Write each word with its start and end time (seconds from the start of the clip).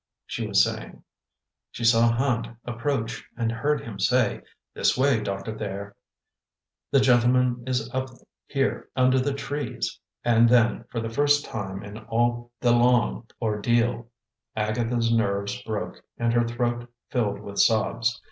she 0.25 0.47
was 0.47 0.63
saying. 0.63 1.03
She 1.69 1.83
saw 1.83 2.11
Hand 2.11 2.55
approach 2.65 3.23
and 3.37 3.51
heard 3.51 3.81
him 3.81 3.99
say: 3.99 4.41
"This 4.73 4.97
way, 4.97 5.19
Doctor 5.21 5.55
Thayer. 5.55 5.95
The 6.89 6.99
gentleman 6.99 7.63
is 7.67 7.87
up 7.93 8.09
here 8.47 8.89
under 8.95 9.19
the 9.19 9.31
trees," 9.35 9.99
and 10.25 10.49
then, 10.49 10.85
for 10.89 11.01
the 11.01 11.09
first 11.11 11.45
time 11.45 11.83
in 11.83 11.99
all 12.05 12.49
the 12.61 12.71
long 12.71 13.27
ordeal, 13.39 14.09
Agatha's 14.55 15.13
nerves 15.13 15.61
broke 15.61 16.01
and 16.17 16.33
her 16.33 16.47
throat 16.47 16.91
filled 17.11 17.39
with 17.39 17.59
sobs. 17.59 18.19